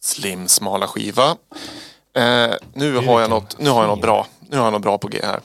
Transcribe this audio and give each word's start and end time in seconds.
Slim 0.00 0.48
smala 0.48 0.86
skiva. 0.86 1.36
Eh, 2.16 2.54
nu, 2.72 2.96
har 2.96 3.20
jag 3.20 3.30
något, 3.30 3.58
nu 3.58 3.70
har 3.70 3.82
jag 3.82 3.88
något 3.88 4.00
bra. 4.00 4.26
Nu 4.40 4.56
har 4.56 4.64
jag 4.64 4.72
något 4.72 4.82
bra 4.82 4.98
på 4.98 5.08
G 5.08 5.20
här. 5.22 5.40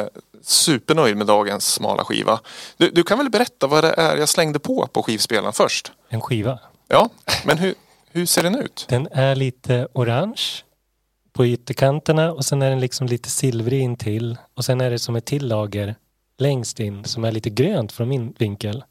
Eh, 0.00 0.06
supernöjd 0.42 1.16
med 1.16 1.26
dagens 1.26 1.72
smala 1.72 2.04
skiva. 2.04 2.40
Du, 2.76 2.90
du 2.90 3.02
kan 3.02 3.18
väl 3.18 3.30
berätta 3.30 3.66
vad 3.66 3.84
det 3.84 3.94
är 3.96 4.16
jag 4.16 4.28
slängde 4.28 4.58
på 4.58 4.86
på 4.86 5.02
skivspelaren 5.02 5.52
först? 5.52 5.92
En 6.08 6.20
skiva. 6.20 6.58
Ja, 6.88 7.08
men 7.44 7.58
hur, 7.58 7.74
hur 8.10 8.26
ser 8.26 8.42
den 8.42 8.54
ut? 8.54 8.86
Den 8.88 9.08
är 9.12 9.34
lite 9.34 9.88
orange 9.92 10.42
på 11.32 11.46
ytterkanterna 11.46 12.32
och 12.32 12.44
sen 12.44 12.62
är 12.62 12.70
den 12.70 12.80
liksom 12.80 13.06
lite 13.06 13.30
silvrig 13.30 13.80
in 13.80 13.96
till 13.96 14.38
och 14.56 14.64
sen 14.64 14.80
är 14.80 14.90
det 14.90 14.98
som 14.98 15.16
ett 15.16 15.24
till 15.24 15.48
lager 15.48 15.94
längst 16.40 16.80
in 16.80 17.04
som 17.04 17.24
är 17.24 17.32
lite 17.32 17.50
grönt 17.50 17.92
från 17.92 18.08
min 18.08 18.34
vinkel. 18.38 18.84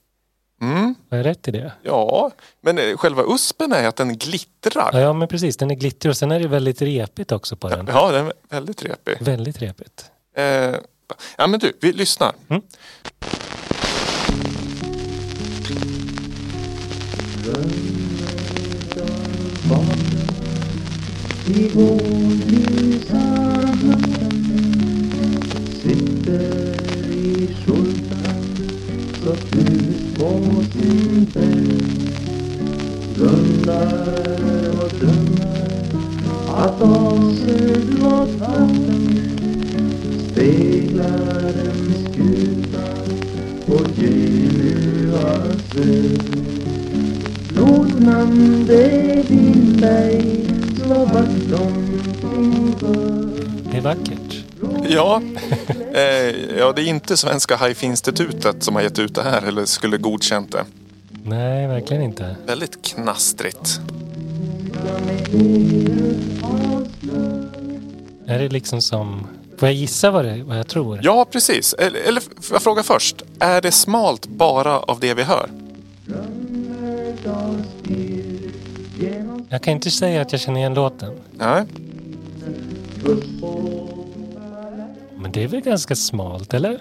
Mm. 0.62 0.96
Har 1.10 1.18
jag 1.18 1.26
rätt 1.26 1.48
i 1.48 1.52
det? 1.52 1.72
Ja, 1.84 2.32
men 2.62 2.78
eh, 2.78 2.98
själva 2.98 3.24
uspen 3.28 3.72
är 3.72 3.88
att 3.88 3.96
den 3.96 4.18
glittrar. 4.18 4.90
Ja, 4.94 5.00
ja 5.00 5.14
men 5.14 5.28
precis. 5.28 5.58
Den 5.58 5.72
är 5.72 5.76
glittrig 5.76 6.10
och 6.10 6.18
sen 6.18 6.32
är 6.32 6.40
det 6.40 6.48
väldigt 6.48 6.82
repigt 6.82 7.32
också 7.32 7.56
på 7.56 7.70
den. 7.70 7.88
Ja, 7.88 8.12
den 8.12 8.26
är 8.26 8.34
väldigt 8.50 8.84
repig. 8.86 9.18
Väldigt 9.20 9.62
repigt. 9.62 10.12
Eh, 10.36 10.44
ja, 11.38 11.48
men 11.48 11.60
du, 11.60 11.78
vi 11.82 11.94
lyssnar. 11.94 12.34
Mm. 12.50 12.62
I 21.48 22.69
så 29.30 29.36
ut 29.58 30.18
på 30.18 30.30
sin 30.72 31.28
bädd 31.34 31.84
Blundar 33.16 34.40
och 34.82 34.90
drömmer 35.00 35.70
att 36.48 36.82
avsedd 36.82 38.00
mot 38.00 38.30
vatten 38.40 39.20
speglar 40.32 41.54
en 41.66 41.94
skuta 42.14 42.88
på 43.66 43.78
Genuas 43.96 45.76
ö 45.78 46.18
Lodnande 47.56 49.24
vindberg 49.30 50.46
slår 50.76 51.06
vakt 51.06 51.62
om 51.62 52.00
omkring 52.24 52.76
sjö. 52.80 53.28
Det 53.72 53.78
är 53.78 53.82
vackert. 53.82 54.46
Ja, 54.92 55.22
eh, 55.94 56.58
ja, 56.58 56.74
det 56.76 56.82
är 56.82 56.88
inte 56.88 57.18
Svenska 57.18 57.58
Hifi-institutet 57.58 58.64
som 58.64 58.76
har 58.76 58.82
gett 58.82 59.00
ut 59.00 59.16
det 59.16 59.24
här 59.24 59.42
eller 59.42 59.66
skulle 59.66 59.98
godkänt 59.98 60.52
det. 60.52 60.66
Nej, 61.24 61.68
verkligen 61.68 62.04
inte. 62.04 62.36
Väldigt 62.46 62.82
knastrigt. 62.82 63.80
Är 68.26 68.40
det 68.40 68.50
liksom 68.50 68.82
som... 68.82 69.28
Får 69.58 69.68
jag 69.68 69.76
gissa 69.76 70.12
vad, 70.12 70.26
det, 70.26 70.44
vad 70.44 70.60
jag 70.60 70.68
tror? 70.68 71.00
Ja, 71.04 71.26
precis. 71.32 71.74
Eller, 71.74 72.00
eller 72.00 72.24
jag 72.52 72.62
fråga 72.62 72.84
först. 72.84 73.22
Är 73.40 73.62
det 73.62 73.72
smalt 73.72 74.28
bara 74.28 74.80
av 74.80 75.00
det 75.00 75.14
vi 75.14 75.24
hör? 75.24 75.50
Jag 79.50 79.62
kan 79.62 79.74
inte 79.74 79.92
säga 79.92 80.22
att 80.22 80.32
jag 80.32 80.42
känner 80.42 80.60
igen 80.60 80.74
låten. 80.74 81.14
Nej. 81.32 81.66
Men 85.22 85.32
det 85.32 85.44
är 85.44 85.48
väl 85.48 85.62
ganska 85.62 85.96
smalt, 85.96 86.54
eller? 86.54 86.80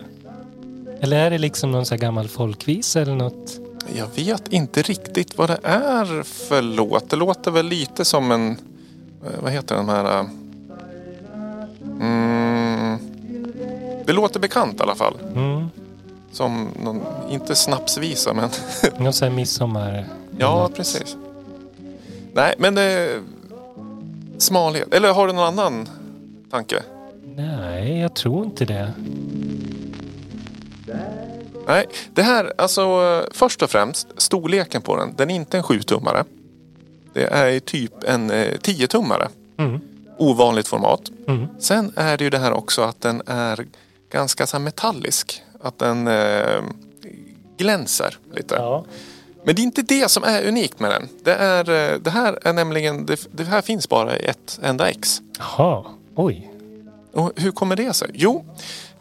Eller 1.00 1.16
är 1.26 1.30
det 1.30 1.38
liksom 1.38 1.72
någon 1.72 1.86
sån 1.86 1.96
här 1.98 2.00
gammal 2.02 2.28
folkvisa 2.28 3.00
eller 3.00 3.14
något? 3.14 3.58
Jag 3.96 4.06
vet 4.16 4.48
inte 4.52 4.82
riktigt 4.82 5.38
vad 5.38 5.50
det 5.50 5.58
är 5.62 6.22
för 6.22 6.62
låt. 6.62 7.10
Det 7.10 7.16
låter 7.16 7.50
väl 7.50 7.66
lite 7.66 8.04
som 8.04 8.30
en... 8.30 8.50
eh, 9.24 9.42
Vad 9.42 9.52
heter 9.52 9.74
den 9.74 9.88
här... 9.88 10.18
eh, 10.20 10.26
Mm, 12.00 12.98
det 14.06 14.12
låter 14.12 14.40
bekant 14.40 14.80
i 14.80 14.82
alla 14.82 14.94
fall. 14.94 15.14
Mm. 15.34 15.66
Som 16.32 16.68
någon, 16.82 17.00
inte 17.30 17.54
snapsvisa 17.54 18.32
men... 18.34 18.50
Någon 19.04 19.12
sån 19.12 19.28
här 19.28 19.34
midsommar... 19.36 20.06
ja, 20.38 20.58
något. 20.62 20.74
precis. 20.74 21.16
Nej, 22.32 22.54
men 22.58 22.74
det... 22.74 23.20
Smalhet. 24.38 24.94
Eller 24.94 25.12
har 25.12 25.26
du 25.26 25.32
någon 25.32 25.44
annan 25.58 25.88
tanke? 26.50 26.82
Nej, 27.88 28.00
jag 28.00 28.14
tror 28.14 28.44
inte 28.44 28.64
det. 28.64 28.92
Nej, 31.66 31.86
det 32.14 32.22
här, 32.22 32.52
alltså 32.58 32.82
eh, 32.82 33.30
först 33.32 33.62
och 33.62 33.70
främst 33.70 34.08
storleken 34.16 34.82
på 34.82 34.96
den. 34.96 35.14
Den 35.16 35.30
är 35.30 35.34
inte 35.34 35.56
en 35.56 35.62
7-tummare. 35.62 36.24
Det 37.12 37.24
är 37.24 37.60
typ 37.60 38.04
en 38.04 38.30
eh, 38.30 38.52
10-tummare. 38.52 39.28
Mm. 39.56 39.80
Ovanligt 40.16 40.68
format. 40.68 41.10
Mm. 41.28 41.46
Sen 41.58 41.92
är 41.96 42.16
det 42.16 42.24
ju 42.24 42.30
det 42.30 42.38
här 42.38 42.52
också 42.52 42.82
att 42.82 43.00
den 43.00 43.22
är 43.26 43.66
ganska 44.10 44.46
så 44.46 44.56
här 44.56 44.64
metallisk. 44.64 45.42
Att 45.60 45.78
den 45.78 46.08
eh, 46.08 46.62
glänser 47.56 48.16
lite. 48.34 48.54
Ja. 48.54 48.84
Men 49.44 49.54
det 49.54 49.62
är 49.62 49.64
inte 49.64 49.82
det 49.82 50.10
som 50.10 50.24
är 50.24 50.48
unikt 50.48 50.80
med 50.80 50.90
den. 50.90 51.08
Det, 51.22 51.34
är, 51.34 51.70
eh, 51.70 51.98
det 51.98 52.10
här 52.10 52.38
är 52.42 52.52
nämligen, 52.52 53.06
det, 53.06 53.28
det 53.30 53.44
här 53.44 53.62
finns 53.62 53.88
bara 53.88 54.18
i 54.18 54.24
ett 54.24 54.60
enda 54.62 54.90
ex. 54.90 55.22
Jaha, 55.38 55.84
oj. 56.14 56.50
Och 57.18 57.32
hur 57.36 57.50
kommer 57.50 57.76
det 57.76 57.92
sig? 57.92 58.10
Jo, 58.14 58.44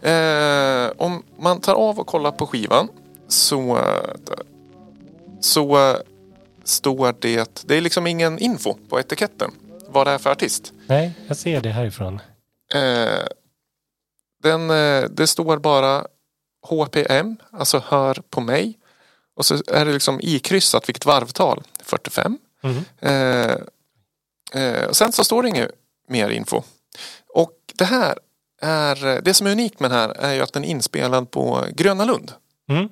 eh, 0.01 0.91
om 0.97 1.23
man 1.39 1.61
tar 1.61 1.75
av 1.75 1.99
och 1.99 2.07
kollar 2.07 2.31
på 2.31 2.47
skivan 2.47 2.87
så, 3.27 3.79
så 5.41 5.97
står 6.63 7.15
det, 7.19 7.63
det 7.65 7.75
är 7.75 7.81
liksom 7.81 8.07
ingen 8.07 8.39
info 8.39 8.73
på 8.89 8.99
etiketten 8.99 9.51
vad 9.87 10.07
det 10.07 10.11
är 10.11 10.17
för 10.17 10.29
artist. 10.29 10.73
Nej, 10.87 11.13
jag 11.27 11.37
ser 11.37 11.61
det 11.61 11.69
härifrån. 11.69 12.19
Eh, 12.73 13.27
den, 14.43 14.69
eh, 14.69 15.03
det 15.09 15.27
står 15.27 15.57
bara 15.57 16.07
HPM, 16.67 17.37
alltså 17.51 17.83
hör 17.85 18.21
på 18.29 18.41
mig. 18.41 18.79
Och 19.35 19.45
så 19.45 19.55
är 19.67 19.85
det 19.85 19.93
liksom 19.93 20.19
ikryssat 20.23 20.89
vilket 20.89 21.05
varvtal, 21.05 21.63
45. 21.83 22.37
Mm. 22.63 22.83
Eh, 22.99 23.57
eh, 24.63 24.85
och 24.85 24.95
sen 24.95 25.11
så 25.11 25.23
står 25.23 25.43
det 25.43 25.49
inget 25.49 25.71
mer 26.09 26.29
info. 26.29 26.63
Det 27.77 27.85
här 27.85 28.19
är, 28.61 29.21
det 29.21 29.33
som 29.33 29.47
är 29.47 29.51
unikt 29.51 29.79
med 29.79 29.91
den 29.91 29.99
här 29.99 30.09
är 30.09 30.33
ju 30.33 30.41
att 30.41 30.53
den 30.53 30.63
är 30.63 30.67
inspelad 30.67 31.31
på 31.31 31.65
Gröna 31.73 32.05
Lund. 32.05 32.31
Mm. 32.69 32.89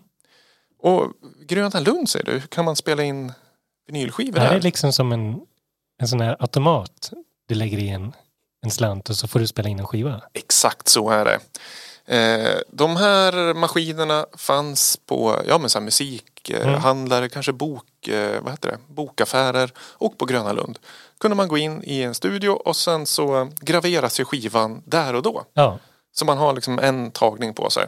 Och 0.79 1.11
Gröna 1.47 1.79
Lund 1.79 2.09
säger 2.09 2.25
du, 2.25 2.31
hur 2.31 2.47
kan 2.47 2.65
man 2.65 2.75
spela 2.75 3.03
in 3.03 3.33
vinylskivor 3.87 4.33
Det 4.33 4.39
här 4.39 4.47
här? 4.47 4.55
är 4.55 4.61
liksom 4.61 4.93
som 4.93 5.11
en, 5.11 5.39
en 6.01 6.07
sån 6.07 6.21
här 6.21 6.35
automat. 6.39 7.11
Du 7.47 7.55
lägger 7.55 7.77
i 7.77 7.89
en, 7.89 8.13
en 8.65 8.71
slant 8.71 9.09
och 9.09 9.15
så 9.15 9.27
får 9.27 9.39
du 9.39 9.47
spela 9.47 9.69
in 9.69 9.79
en 9.79 9.87
skiva. 9.87 10.21
Exakt 10.33 10.87
så 10.87 11.09
är 11.09 11.25
det. 11.25 11.39
Eh, 12.17 12.59
de 12.71 12.95
här 12.95 13.53
maskinerna 13.53 14.25
fanns 14.37 14.97
på 15.05 15.41
ja, 15.47 15.57
men 15.57 15.69
så 15.69 15.79
här 16.53 16.65
musikhandlare, 16.65 17.29
kanske 17.29 17.53
bok, 17.53 18.07
eh, 18.07 18.41
vad 18.41 18.51
heter 18.53 18.69
det? 18.69 18.77
bokaffärer 18.87 19.71
och 19.79 20.17
på 20.17 20.25
Gröna 20.25 20.53
Lund. 20.53 20.79
kunde 21.19 21.35
man 21.37 21.47
gå 21.47 21.57
in 21.57 21.83
i 21.83 22.01
en 22.01 22.13
studio 22.15 22.49
och 22.49 22.75
sen 22.75 23.05
så 23.05 23.51
graveras 23.59 24.19
ju 24.19 24.25
skivan 24.25 24.81
där 24.85 25.13
och 25.13 25.21
då. 25.21 25.45
Ja, 25.53 25.79
Så 26.15 26.25
man 26.25 26.37
har 26.37 26.53
liksom 26.53 26.79
en 26.79 27.11
tagning 27.11 27.53
på 27.53 27.69
sig. 27.69 27.87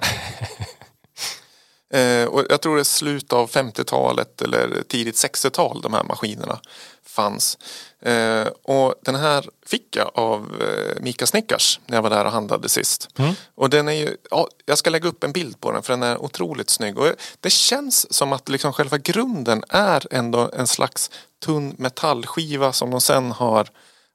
eh, 1.93 2.25
och 2.27 2.43
jag 2.49 2.61
tror 2.61 2.75
det 2.75 2.81
är 2.81 2.83
slut 2.83 3.33
av 3.33 3.49
50-talet 3.49 4.41
eller 4.41 4.83
tidigt 4.87 5.15
60-tal 5.15 5.81
de 5.81 5.93
här 5.93 6.03
maskinerna 6.03 6.59
fanns. 7.05 7.57
Eh, 8.01 8.47
och 8.63 8.95
den 9.01 9.15
här 9.15 9.45
fick 9.65 9.95
jag 9.95 10.11
av 10.13 10.61
eh, 10.61 11.01
Mika 11.01 11.25
Snickars 11.25 11.79
när 11.85 11.97
jag 11.97 12.01
var 12.01 12.09
där 12.09 12.25
och 12.25 12.31
handlade 12.31 12.69
sist. 12.69 13.09
Mm. 13.17 13.33
Och 13.55 13.69
den 13.69 13.87
är 13.87 13.91
ju, 13.91 14.17
ja, 14.31 14.47
jag 14.65 14.77
ska 14.77 14.89
lägga 14.89 15.09
upp 15.09 15.23
en 15.23 15.31
bild 15.31 15.61
på 15.61 15.71
den 15.71 15.83
för 15.83 15.93
den 15.93 16.03
är 16.03 16.17
otroligt 16.17 16.69
snygg. 16.69 16.97
Och 16.97 17.07
det 17.39 17.49
känns 17.49 18.13
som 18.13 18.33
att 18.33 18.49
liksom 18.49 18.73
själva 18.73 18.97
grunden 18.97 19.63
är 19.69 20.07
ändå 20.11 20.49
en 20.53 20.67
slags 20.67 21.11
tunn 21.45 21.75
metallskiva 21.77 22.73
som 22.73 22.91
de 22.91 23.01
sen 23.01 23.31
har 23.31 23.67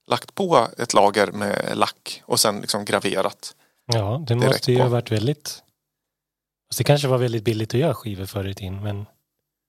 lagt 0.07 0.35
på 0.35 0.69
ett 0.79 0.95
lager 0.95 1.33
med 1.33 1.73
lack 1.75 2.23
och 2.25 2.41
sen 2.41 2.61
liksom 2.61 2.85
graverat. 2.85 3.55
ja 3.87 4.25
det 4.27 4.35
måste 4.35 4.73
ju 4.73 4.79
på. 4.79 4.83
ha 4.83 4.91
varit 4.91 5.13
väldigt... 5.13 5.63
Det 6.79 6.85
kanske 6.85 7.09
var 7.09 7.19
väldigt 7.19 7.45
billigt 7.45 7.75
att 7.75 7.81
göra 7.81 7.95
skivor 7.95 8.27
förr 8.27 8.49
i 8.49 8.55
tiden, 8.55 8.83
men 8.83 9.07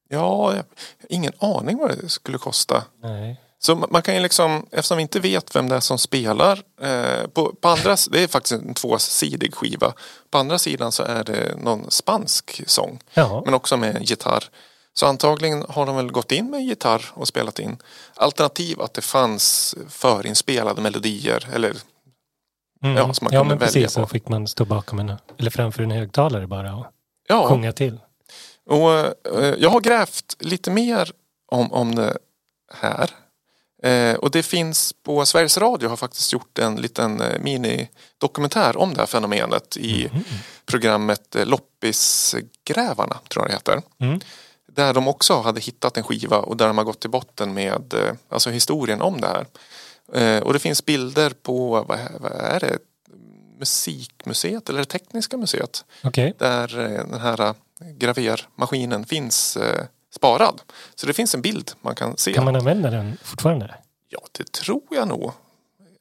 Ja, 0.09 0.55
jag 0.55 0.63
ingen 1.09 1.33
aning 1.39 1.77
vad 1.77 1.89
det 1.97 2.09
skulle 2.09 2.37
kosta. 2.37 2.83
nej. 3.01 3.39
Så 3.65 3.75
ma- 3.75 3.87
man 3.89 4.01
kan 4.01 4.15
ju 4.15 4.21
liksom, 4.21 4.65
eftersom 4.71 4.97
vi 4.97 5.01
inte 5.01 5.19
vet 5.19 5.55
vem 5.55 5.69
det 5.69 5.75
är 5.75 5.79
som 5.79 5.97
spelar, 5.97 6.63
eh, 6.81 7.27
på, 7.33 7.55
på 7.61 7.69
andra, 7.69 7.95
det 8.11 8.23
är 8.23 8.27
faktiskt 8.27 8.61
en 8.61 8.73
tvåsidig 8.73 9.55
skiva. 9.55 9.93
På 10.31 10.37
andra 10.37 10.57
sidan 10.59 10.91
så 10.91 11.03
är 11.03 11.23
det 11.23 11.55
någon 11.57 11.91
spansk 11.91 12.61
sång, 12.67 12.99
Ja, 13.13 13.41
men 13.45 13.53
också 13.53 13.77
med 13.77 14.01
gitarr. 14.01 14.43
Så 14.93 15.05
antagligen 15.05 15.65
har 15.69 15.85
de 15.85 15.95
väl 15.95 16.11
gått 16.11 16.31
in 16.31 16.49
med 16.49 16.63
gitarr 16.63 17.11
och 17.13 17.27
spelat 17.27 17.59
in. 17.59 17.77
Alternativ 18.15 18.81
att 18.81 18.93
det 18.93 19.01
fanns 19.01 19.75
förinspelade 19.89 20.81
melodier 20.81 21.49
eller 21.53 21.77
mm. 22.83 22.97
ja, 22.97 23.13
som 23.13 23.25
man 23.25 23.33
ja 23.33 23.39
kunde 23.39 23.55
men 23.55 23.59
välja 23.59 23.81
precis. 23.81 23.93
Så 23.93 24.01
på. 24.01 24.07
fick 24.07 24.27
man 24.27 24.47
stå 24.47 24.65
bakom 24.65 24.99
en, 24.99 25.11
eller 25.37 25.51
framför 25.51 25.83
en 25.83 25.91
högtalare 25.91 26.47
bara 26.47 26.75
och 26.75 26.85
ja, 27.27 27.47
sjunga 27.49 27.71
till. 27.71 27.99
Och 28.69 28.91
eh, 29.39 29.55
jag 29.57 29.69
har 29.69 29.81
grävt 29.81 30.35
lite 30.39 30.71
mer 30.71 31.11
om, 31.51 31.73
om 31.73 31.95
det 31.95 32.17
här. 32.73 33.09
Eh, 33.83 34.15
och 34.15 34.31
det 34.31 34.43
finns 34.43 34.93
på 35.03 35.25
Sveriges 35.25 35.57
Radio 35.57 35.89
har 35.89 35.95
faktiskt 35.95 36.33
gjort 36.33 36.59
en 36.59 36.75
liten 36.75 37.21
eh, 37.21 37.39
minidokumentär 37.39 38.77
om 38.77 38.93
det 38.93 38.99
här 38.99 39.05
fenomenet 39.05 39.77
i 39.77 40.09
programmet 40.65 41.35
eh, 41.35 41.45
Loppisgrävarna, 41.45 43.19
tror 43.29 43.43
jag 43.43 43.49
det 43.49 43.53
heter. 43.53 43.81
Mm. 43.99 44.19
Där 44.67 44.93
de 44.93 45.07
också 45.07 45.41
hade 45.41 45.61
hittat 45.61 45.97
en 45.97 46.03
skiva 46.03 46.37
och 46.37 46.57
där 46.57 46.67
de 46.67 46.77
har 46.77 46.85
gått 46.85 46.99
till 46.99 47.09
botten 47.09 47.53
med 47.53 47.93
eh, 47.93 48.13
alltså 48.29 48.49
historien 48.49 49.01
om 49.01 49.21
det 49.21 49.27
här. 49.27 49.45
Och 50.43 50.53
det 50.53 50.59
finns 50.59 50.85
bilder 50.85 51.29
på, 51.29 51.69
vad, 51.87 51.99
vad 52.19 52.31
är 52.31 52.59
det, 52.59 52.77
Musikmuseet 53.59 54.69
eller 54.69 54.79
det 54.79 54.85
Tekniska 54.85 55.37
museet. 55.37 55.85
Okej. 56.03 56.33
Där 56.37 56.67
den 57.09 57.19
här 57.19 57.53
gravermaskinen 57.79 59.05
finns 59.05 59.57
sparad. 60.15 60.61
Så 60.95 61.07
det 61.07 61.13
finns 61.13 61.35
en 61.35 61.41
bild 61.41 61.71
man 61.81 61.95
kan 61.95 62.17
se. 62.17 62.33
Kan 62.33 62.45
man 62.45 62.55
använda 62.55 62.89
den 62.89 63.17
fortfarande? 63.23 63.75
Ja, 64.09 64.19
det 64.31 64.51
tror 64.51 64.81
jag 64.91 65.07
nog. 65.07 65.31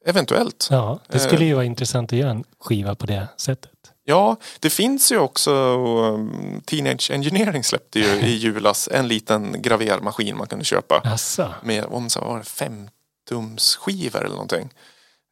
Eventuellt. 0.07 0.69
Ja, 0.71 0.99
det 1.09 1.19
Eh. 1.19 1.27
skulle 1.27 1.45
ju 1.45 1.55
vara 1.55 1.65
intressant 1.65 2.13
att 2.13 2.19
göra 2.19 2.31
en 2.31 2.45
skiva 2.61 2.95
på 2.95 3.07
det 3.07 3.29
sättet. 3.37 3.71
Ja, 4.05 4.37
det 4.61 4.71
finns 4.71 5.13
ju 5.13 5.19
också 5.19 5.51
um, 5.53 6.61
Teenage 6.67 7.11
Engineering 7.11 7.65
släppte 7.65 7.99
ju 7.99 8.07
i 8.07 8.37
julas 8.37 8.89
en 8.93 9.09
liten 9.09 9.63
gravermaskin 9.63 10.37
man 10.37 10.47
kunde 10.47 10.65
köpa. 10.65 11.01
Asså. 11.05 11.49
Med 11.63 11.85
om 11.85 12.11
så 12.11 12.21
var 12.21 12.39
det 12.39 12.45
femtumsskivor 12.45 14.21
eller 14.25 14.35
någonting. 14.35 14.69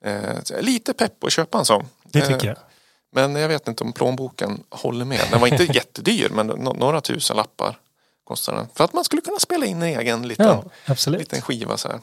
Eh, 0.05 0.61
lite 0.61 0.93
pepp 0.93 1.25
att 1.25 1.33
köpa 1.33 1.59
en 1.59 1.65
sån. 1.65 1.85
Det 2.05 2.21
tycker 2.27 2.47
jag. 2.49 2.57
Men 3.13 3.37
jag 3.37 3.49
vet 3.49 3.69
inte 3.69 3.85
om 3.85 3.93
plånboken 3.93 4.63
håller 4.71 5.05
med. 5.05 5.21
Den 5.31 5.41
var 5.41 5.47
inte 5.49 5.65
jättedyr 5.75 6.29
men 6.29 6.51
no- 6.53 6.79
några 6.79 7.01
tusen 7.01 7.37
lappar 7.37 7.79
kostar 8.31 8.55
den. 8.57 8.67
För 8.75 8.85
att 8.85 8.93
man 8.93 9.05
skulle 9.05 9.23
kunna 9.23 9.39
spela 9.39 9.67
in 9.67 9.83
en 9.83 9.89
egen 10.01 10.29
liten, 10.29 10.47
Ja, 10.87 10.95
liten 11.07 11.41
skiva 11.43 11.77
så 11.77 11.89
här. 11.89 12.01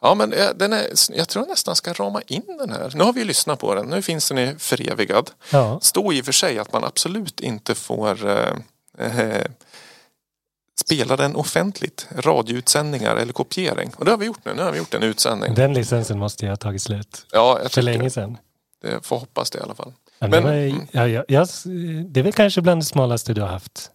Ja 0.00 0.14
men 0.14 0.32
eh, 0.32 0.48
den 0.56 0.72
är, 0.72 0.86
jag 1.12 1.28
tror 1.28 1.42
jag 1.44 1.48
nästan 1.50 1.76
ska 1.76 1.92
rama 1.92 2.20
in 2.26 2.42
den 2.58 2.70
här. 2.70 2.92
Nu 2.94 3.04
har 3.04 3.12
vi 3.12 3.20
ju 3.20 3.26
lyssnat 3.26 3.58
på 3.58 3.74
den. 3.74 3.86
Nu 3.86 4.02
finns 4.02 4.28
den 4.28 4.38
ju 4.38 4.58
förevigad. 4.58 5.30
Ja, 5.52 5.80
står 5.82 6.14
i 6.14 6.20
och 6.20 6.24
för 6.24 6.32
sig 6.32 6.58
att 6.58 6.72
man 6.72 6.84
absolut 6.84 7.40
inte 7.40 7.74
får 7.74 8.26
eh, 8.26 8.52
eh, 8.98 9.44
spela 10.80 11.16
den 11.16 11.36
offentligt. 11.36 12.06
Radioutsändningar 12.16 13.16
eller 13.16 13.32
kopiering. 13.32 13.92
Och 13.96 14.04
det 14.04 14.10
har 14.10 14.18
vi 14.18 14.26
gjort 14.26 14.44
nu. 14.44 14.54
Nu 14.54 14.62
har 14.62 14.72
vi 14.72 14.78
gjort 14.78 14.94
en 14.94 15.02
utsändning. 15.02 15.54
den 15.54 15.74
licensen 15.74 16.18
måste 16.18 16.44
ju 16.44 16.50
ha 16.50 16.56
tagit 16.56 16.82
slut 16.82 17.26
Ja, 17.32 17.58
jag 17.62 17.72
för 17.72 17.82
länge 17.82 18.10
sedan. 18.10 18.38
det. 18.82 19.06
Får 19.06 19.18
hoppas 19.18 19.50
det 19.50 19.58
i 19.58 19.62
alla 19.62 19.74
fall. 19.74 19.92
Ja, 20.18 20.26
Men- 20.28 20.44
det, 20.44 20.48
var, 20.50 20.86
ja, 20.92 21.08
ja, 21.08 21.24
ja, 21.28 21.46
det 22.08 22.20
är 22.20 22.24
väl 22.24 22.32
kanske 22.32 22.60
bland 22.60 22.80
det 22.80 22.84
smalaste 22.86 23.34
du 23.34 23.40
har 23.40 23.48
haft 23.48 23.90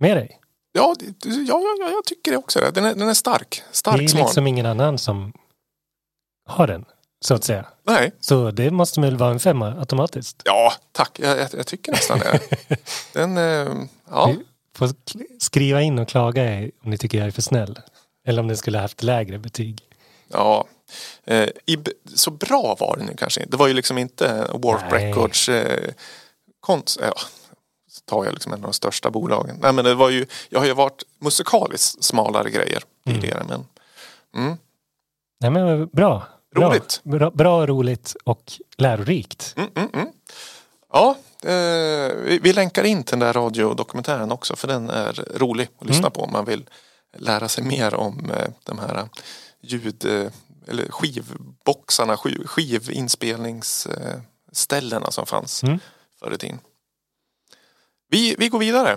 med 0.00 0.16
dig. 0.16 0.40
Ja, 0.76 0.94
det- 0.98 1.28
ja, 1.28 1.60
ja, 1.60 1.76
ja 1.80 1.90
jag 1.90 2.04
tycker 2.04 2.30
det 2.30 2.36
också. 2.36 2.70
Den 2.74 2.84
är, 2.84 2.94
den 2.94 3.08
är 3.08 3.14
stark. 3.14 3.62
Det 3.70 3.76
Stark 3.76 4.02
är 4.02 4.06
smal. 4.08 4.22
liksom 4.22 4.46
ingen 4.46 4.66
annan 4.66 4.98
som 4.98 5.32
har 6.48 6.66
den, 6.66 6.84
så 7.24 7.34
att 7.34 7.44
säga. 7.44 7.66
Nej, 7.86 8.12
Så 8.20 8.50
det 8.50 8.70
måste 8.70 9.00
väl 9.00 9.16
vara 9.16 9.30
en 9.30 9.40
femma 9.40 9.74
automatiskt. 9.78 10.42
ja 10.44 10.72
tack. 10.92 11.18
Jag, 11.22 11.38
jag, 11.38 11.48
jag 11.52 11.66
tycker 11.66 11.92
nästan 11.92 12.18
det. 12.18 12.40
Den, 13.12 13.36
eh, 13.38 13.68
ja. 14.10 14.26
Ni 14.26 14.44
får 14.76 14.86
sk- 14.86 15.22
skriva 15.40 15.82
in 15.82 15.98
och 15.98 16.08
klaga 16.08 16.42
om 16.84 16.90
ni 16.90 16.98
tycker 16.98 17.18
jag 17.18 17.26
är 17.26 17.30
för 17.30 17.42
snäll. 17.42 17.78
Eller 18.26 18.40
om 18.42 18.48
den 18.48 18.56
skulle 18.56 18.78
ha 18.78 18.82
haft 18.82 19.02
lägre 19.02 19.38
betyg. 19.38 19.82
Ja, 20.28 20.64
eh, 21.24 21.48
i, 21.66 21.78
så 22.14 22.30
bra 22.30 22.76
var 22.80 22.96
den 22.96 23.08
ju 23.08 23.16
kanske 23.16 23.40
inte. 23.40 23.50
Det 23.50 23.56
var 23.56 23.66
ju 23.68 23.74
liksom 23.74 23.98
inte 23.98 24.46
Warp. 24.54 24.92
Records 24.92 25.48
eh, 25.48 25.92
konst, 26.60 26.98
ja, 27.02 27.14
tar 28.04 28.24
jag 28.24 28.34
liksom 28.34 28.52
en 28.52 28.58
av 28.58 28.62
de 28.62 28.72
största 28.72 29.10
bolagen. 29.10 29.58
Nej 29.62 29.72
men 29.72 29.84
det 29.84 29.94
var 29.94 30.10
ju, 30.10 30.26
jag 30.48 30.58
har 30.58 30.66
ju 30.66 30.74
varit 30.74 31.02
musikaliskt 31.18 32.04
smalare 32.04 32.50
grejer 32.50 32.82
tidigare 33.06 33.44
men 33.48 33.66
mm, 34.36 34.56
Nej 35.40 35.50
men 35.50 35.86
bra. 35.88 36.22
Bra, 36.54 36.70
Roligt. 36.70 37.00
bra, 37.04 37.30
bra 37.30 37.66
roligt 37.66 38.16
och 38.24 38.52
lärorikt. 38.78 39.54
mm, 39.56 39.70
mm, 39.74 39.88
mm. 39.94 40.06
Ja, 40.92 41.16
eh, 41.42 41.50
vi, 42.24 42.38
vi 42.42 42.52
länkar 42.52 42.84
in 42.84 43.04
till 43.04 43.18
den 43.18 43.26
där 43.26 43.32
radiodokumentären 43.32 44.32
också 44.32 44.56
för 44.56 44.68
den 44.68 44.90
är 44.90 45.24
rolig 45.38 45.68
att 45.78 45.86
lyssna 45.86 46.10
på 46.10 46.20
om 46.20 46.32
man 46.32 46.44
vill 46.44 46.64
lära 47.16 47.48
sig 47.48 47.64
mer 47.64 47.94
om 47.94 48.30
eh, 48.30 48.48
de 48.64 48.78
här 48.78 49.08
ljud 49.60 50.04
eh, 50.04 50.30
eller 50.68 50.88
skivboxarna, 50.90 52.16
skiv, 52.16 52.46
skivinspelningsställena 52.46 55.10
som 55.10 55.26
fanns 55.26 55.62
Mm. 55.62 55.78
förr 56.20 56.34
i 56.34 56.38
tiden. 56.38 56.58
Vi, 58.10 58.34
vi 58.38 58.48
går 58.48 58.58
vidare. 58.58 58.94